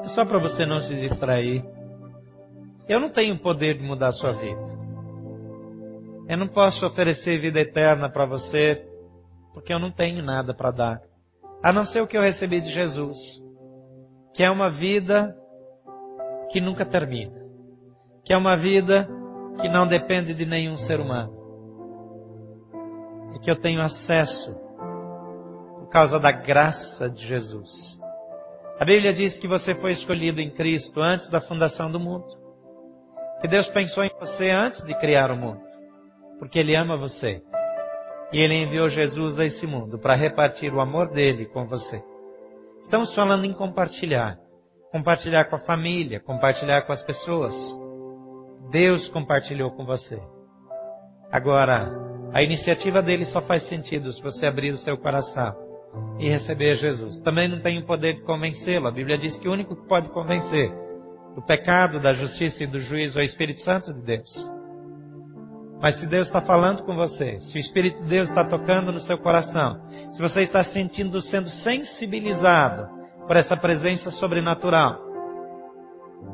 [0.00, 1.64] É só para você não se distrair.
[2.88, 4.62] Eu não tenho o poder de mudar a sua vida.
[6.28, 8.88] Eu não posso oferecer vida eterna para você
[9.52, 11.02] porque eu não tenho nada para dar.
[11.64, 13.42] A não ser o que eu recebi de Jesus,
[14.32, 15.36] que é uma vida
[16.48, 17.44] que nunca termina
[18.24, 19.06] que é uma vida
[19.60, 21.43] que não depende de nenhum ser humano.
[23.34, 24.54] E que eu tenho acesso
[25.78, 28.00] por causa da graça de Jesus.
[28.78, 32.26] A Bíblia diz que você foi escolhido em Cristo antes da fundação do mundo.
[33.40, 35.62] Que Deus pensou em você antes de criar o mundo.
[36.38, 37.42] Porque Ele ama você.
[38.32, 42.02] E Ele enviou Jesus a esse mundo para repartir o amor dele com você.
[42.80, 44.38] Estamos falando em compartilhar.
[44.90, 47.78] Compartilhar com a família, compartilhar com as pessoas.
[48.70, 50.20] Deus compartilhou com você.
[51.30, 51.90] Agora,
[52.34, 55.54] a iniciativa dele só faz sentido se você abrir o seu coração
[56.18, 57.20] e receber Jesus.
[57.20, 58.88] Também não tem o poder de convencê-lo.
[58.88, 60.68] A Bíblia diz que o único que pode convencer
[61.36, 64.52] do pecado, da justiça e do juízo é o Espírito Santo de Deus.
[65.80, 68.98] Mas se Deus está falando com você, se o Espírito de Deus está tocando no
[68.98, 69.80] seu coração,
[70.10, 72.88] se você está sentindo, sendo sensibilizado
[73.28, 74.98] por essa presença sobrenatural,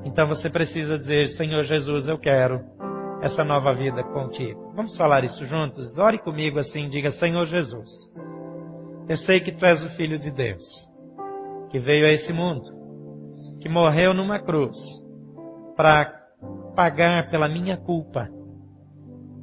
[0.06, 2.64] então você precisa dizer, Senhor Jesus, eu quero
[3.22, 4.72] essa nova vida contigo.
[4.74, 5.98] Vamos falar isso juntos?
[5.98, 8.12] Ore comigo assim, diga, Senhor Jesus,
[9.08, 10.90] eu sei que tu és o Filho de Deus,
[11.68, 12.70] que veio a esse mundo,
[13.60, 14.78] que morreu numa cruz
[15.76, 16.18] para
[16.74, 18.28] pagar pela minha culpa,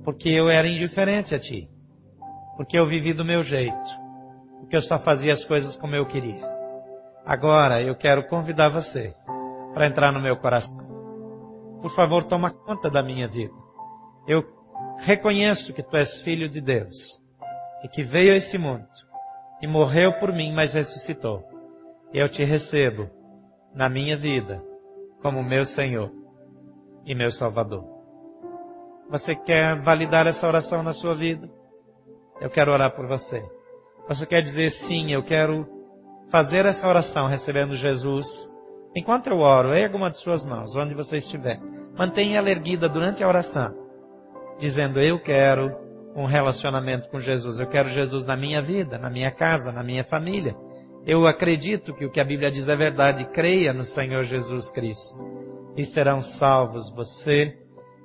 [0.03, 1.69] porque eu era indiferente a ti,
[2.55, 3.89] porque eu vivi do meu jeito,
[4.59, 6.47] porque eu só fazia as coisas como eu queria.
[7.25, 9.13] Agora eu quero convidar você
[9.73, 10.77] para entrar no meu coração.
[11.81, 13.66] Por favor, toma conta da minha vida.
[14.27, 14.43] Eu
[14.97, 17.23] reconheço que tu és filho de Deus
[17.81, 18.85] e que veio a esse mundo
[19.61, 21.43] e morreu por mim, mas ressuscitou.
[22.13, 23.09] Eu te recebo
[23.73, 24.61] na minha vida
[25.21, 26.11] como meu Senhor
[27.05, 27.85] e meu Salvador.
[29.09, 31.49] Você quer validar essa oração na sua vida?
[32.41, 33.43] Eu quero orar por você.
[34.09, 35.65] Você quer dizer sim, eu quero
[36.29, 38.53] fazer essa oração recebendo Jesus.
[38.93, 41.59] Enquanto eu oro, erga uma de suas mãos, onde você estiver.
[41.97, 43.86] Mantenha ela erguida durante a oração
[44.59, 45.75] dizendo: Eu quero
[46.15, 50.03] um relacionamento com Jesus, eu quero Jesus na minha vida, na minha casa, na minha
[50.03, 50.55] família.
[51.05, 53.25] Eu acredito que o que a Bíblia diz é verdade.
[53.25, 55.17] Creia no Senhor Jesus Cristo
[55.77, 57.57] e serão salvos você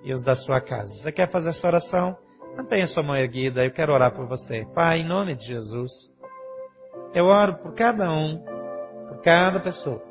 [0.04, 0.94] e os da sua casa.
[0.94, 2.16] Você quer fazer essa oração?
[2.56, 3.64] Mantenha sua mão erguida.
[3.64, 4.66] Eu quero orar por você.
[4.74, 6.12] Pai, em nome de Jesus,
[7.14, 8.38] eu oro por cada um,
[9.08, 10.02] por cada pessoa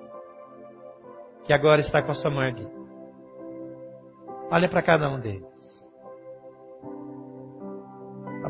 [1.43, 2.71] que agora está com a sua mão erguida.
[4.51, 5.80] Olha para cada um deles.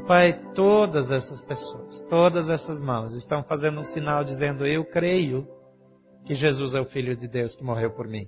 [0.02, 5.48] Pai, todas essas pessoas, todas essas mãos estão fazendo um sinal dizendo: Eu creio
[6.26, 8.28] que Jesus é o Filho de Deus que morreu por mim.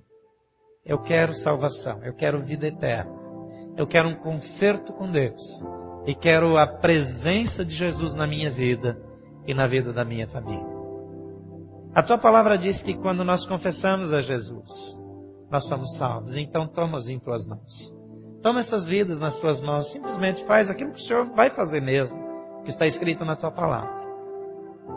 [0.85, 3.13] Eu quero salvação, eu quero vida eterna,
[3.77, 5.41] eu quero um concerto com Deus
[6.05, 9.01] e quero a presença de Jesus na minha vida
[9.47, 10.73] e na vida da minha família.
[11.95, 14.99] A tua palavra diz que quando nós confessamos a Jesus,
[15.49, 16.35] nós somos salvos.
[16.35, 18.02] Então toma-os em tuas mãos.
[18.43, 22.19] Toma essas vidas nas tuas mãos, simplesmente faz aquilo que o Senhor vai fazer mesmo,
[22.65, 24.03] que está escrito na tua palavra.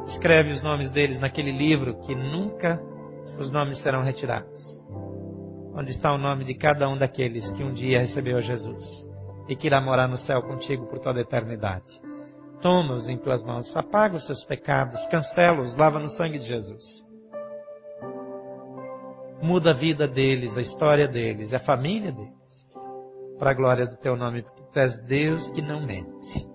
[0.05, 2.83] Escreve os nomes deles naquele livro que nunca
[3.39, 4.85] os nomes serão retirados.
[5.73, 9.09] Onde está o nome de cada um daqueles que um dia recebeu Jesus
[9.49, 12.03] e que irá morar no céu contigo por toda a eternidade.
[12.61, 17.07] Toma-os em tuas mãos, apaga os seus pecados, cancela-os, lava no sangue de Jesus.
[19.41, 22.66] Muda a vida deles, a história deles, a família deles
[23.39, 26.49] para a glória do teu nome, porque tu és Deus que não mente,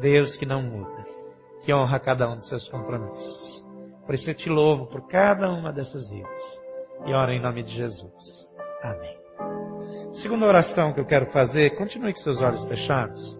[0.00, 1.04] Deus que não muda,
[1.62, 3.66] que honra cada um dos seus compromissos.
[4.04, 6.62] Por isso eu te louvo por cada uma dessas vidas
[7.04, 8.54] e oro em nome de Jesus.
[8.82, 9.16] Amém.
[10.12, 13.38] Segunda oração que eu quero fazer, continue com seus olhos fechados.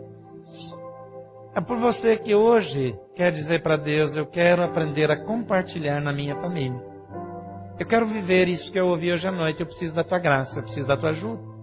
[1.55, 6.13] É por você que hoje quer dizer para Deus, eu quero aprender a compartilhar na
[6.13, 6.85] minha família.
[7.79, 10.59] Eu quero viver isso que eu ouvi hoje à noite, eu preciso da tua graça,
[10.59, 11.56] eu preciso da tua ajuda.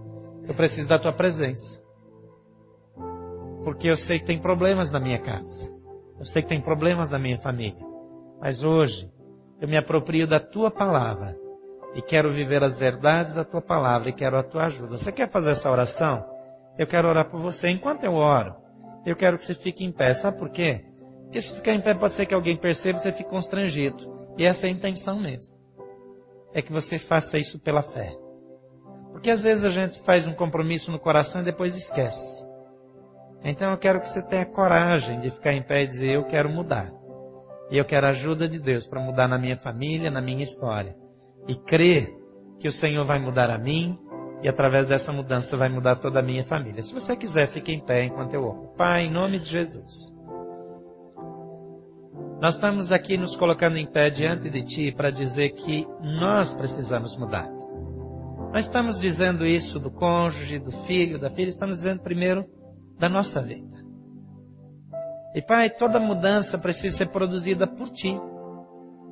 [0.47, 1.83] Eu preciso da tua presença.
[3.63, 5.71] Porque eu sei que tem problemas na minha casa.
[6.19, 7.83] Eu sei que tem problemas na minha família.
[8.39, 9.09] Mas hoje,
[9.61, 11.37] eu me aproprio da tua palavra.
[11.95, 14.97] E quero viver as verdades da tua palavra e quero a tua ajuda.
[14.97, 16.25] Você quer fazer essa oração?
[16.77, 17.69] Eu quero orar por você.
[17.69, 18.55] Enquanto eu oro,
[19.05, 20.13] eu quero que você fique em pé.
[20.13, 20.85] Sabe por quê?
[21.23, 24.11] Porque se ficar em pé pode ser que alguém perceba e você fique constrangido.
[24.37, 25.55] E essa é a intenção mesmo.
[26.53, 28.15] É que você faça isso pela fé.
[29.14, 32.45] Porque às vezes a gente faz um compromisso no coração e depois esquece.
[33.43, 36.49] Então eu quero que você tenha coragem de ficar em pé e dizer: Eu quero
[36.49, 36.91] mudar.
[37.70, 40.95] E eu quero a ajuda de Deus para mudar na minha família, na minha história.
[41.47, 42.09] E crer
[42.59, 43.97] que o Senhor vai mudar a mim
[44.41, 46.82] e através dessa mudança vai mudar toda a minha família.
[46.82, 48.74] Se você quiser, fique em pé enquanto eu oro.
[48.78, 50.14] Pai, em nome de Jesus.
[52.41, 57.16] Nós estamos aqui nos colocando em pé diante de Ti para dizer que nós precisamos
[57.16, 57.49] mudar.
[58.53, 62.45] Nós estamos dizendo isso do cônjuge, do filho, da filha, estamos dizendo primeiro
[62.99, 63.83] da nossa vida.
[65.33, 68.15] E Pai, toda mudança precisa ser produzida por Ti.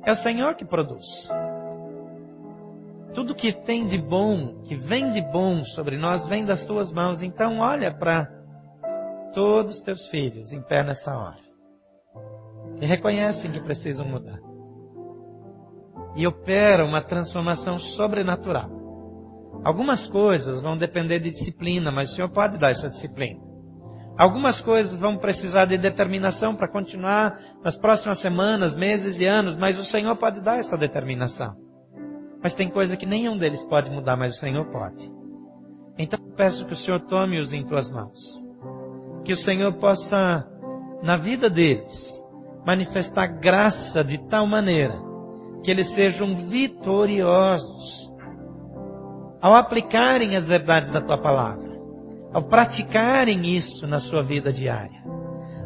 [0.04, 1.28] É o Senhor que produz.
[3.12, 7.20] Tudo que tem de bom, que vem de bom sobre nós, vem das tuas mãos.
[7.20, 8.26] Então olha para
[9.34, 11.42] todos os teus filhos em pé nessa hora.
[12.78, 14.38] Que reconhecem que precisam mudar.
[16.14, 18.81] E opera uma transformação sobrenatural.
[19.64, 23.40] Algumas coisas vão depender de disciplina, mas o Senhor pode dar essa disciplina.
[24.18, 29.78] Algumas coisas vão precisar de determinação para continuar nas próximas semanas, meses e anos, mas
[29.78, 31.56] o Senhor pode dar essa determinação.
[32.42, 35.10] Mas tem coisa que nenhum deles pode mudar, mas o Senhor pode.
[35.96, 38.44] Então peço que o Senhor tome-os em tuas mãos.
[39.24, 40.44] Que o Senhor possa,
[41.02, 42.26] na vida deles,
[42.66, 45.00] manifestar graça de tal maneira
[45.62, 48.11] que eles sejam vitoriosos
[49.42, 51.68] ao aplicarem as verdades da tua palavra,
[52.32, 55.02] ao praticarem isso na sua vida diária.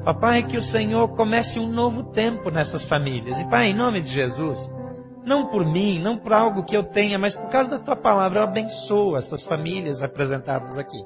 [0.07, 3.39] Ó Pai, que o Senhor comece um novo tempo nessas famílias.
[3.39, 4.73] E Pai, em nome de Jesus,
[5.27, 8.41] não por mim, não por algo que eu tenha, mas por causa da tua palavra,
[8.41, 11.05] eu abençoo essas famílias apresentadas aqui.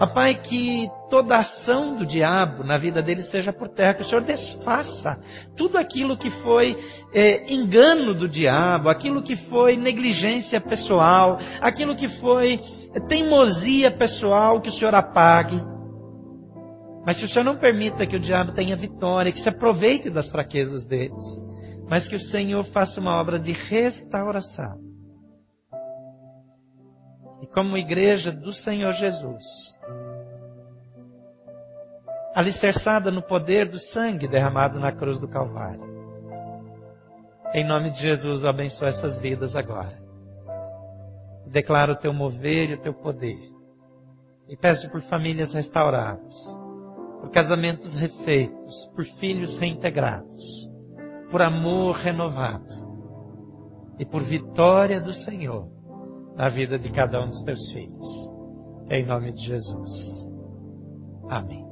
[0.00, 4.04] Ó Pai, que toda ação do diabo na vida deles seja por terra, que o
[4.04, 5.20] Senhor desfaça
[5.56, 6.76] tudo aquilo que foi
[7.12, 12.60] é, engano do diabo, aquilo que foi negligência pessoal, aquilo que foi
[13.08, 15.60] teimosia pessoal, que o Senhor apague.
[17.06, 20.30] Mas que o Senhor não permita que o diabo tenha vitória, que se aproveite das
[20.30, 21.44] fraquezas deles
[21.88, 24.82] mas que o Senhor faça uma obra de restauração.
[27.42, 29.73] E como igreja do Senhor Jesus,
[32.34, 35.94] alicerçada no poder do sangue derramado na cruz do Calvário.
[37.54, 40.02] Em nome de Jesus, eu abençoo essas vidas agora.
[41.46, 43.38] Declaro o teu mover e o teu poder.
[44.48, 46.36] E peço por famílias restauradas,
[47.20, 50.74] por casamentos refeitos, por filhos reintegrados
[51.34, 52.72] por amor renovado
[53.98, 55.68] e por vitória do Senhor
[56.36, 58.32] na vida de cada um dos teus filhos.
[58.88, 60.30] Em nome de Jesus.
[61.28, 61.63] Amém.